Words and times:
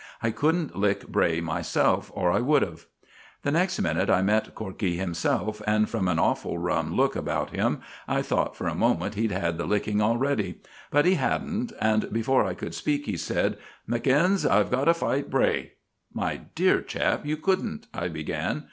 I 0.23 0.31
couldn't 0.31 0.75
lick 0.75 1.07
Bray 1.07 1.41
myself, 1.41 2.11
or 2.15 2.31
I 2.31 2.39
would 2.39 2.63
have. 2.63 2.87
The 3.43 3.51
next 3.51 3.79
minute 3.79 4.09
I 4.09 4.23
met 4.23 4.55
Corkey 4.55 4.97
himself, 4.97 5.61
and, 5.67 5.87
from 5.87 6.07
an 6.07 6.17
awful 6.17 6.57
rum 6.57 6.95
look 6.95 7.15
about 7.15 7.51
him, 7.51 7.81
I 8.07 8.23
thought 8.23 8.55
for 8.55 8.65
a 8.67 8.73
moment 8.73 9.13
he'd 9.13 9.31
had 9.31 9.59
the 9.59 9.67
licking 9.67 10.01
already. 10.01 10.55
But 10.89 11.05
he 11.05 11.13
hadn't, 11.13 11.71
and 11.79 12.11
before 12.11 12.43
I 12.45 12.55
could 12.55 12.73
speak 12.73 13.05
he 13.05 13.15
said: 13.15 13.59
"McInnes, 13.87 14.43
I've 14.49 14.71
got 14.71 14.85
to 14.85 14.95
fight 14.95 15.29
Bray." 15.29 15.73
"My 16.11 16.37
dear 16.55 16.81
chap, 16.81 17.23
you 17.23 17.37
couldn't," 17.37 17.85
I 17.93 18.07
began. 18.07 18.59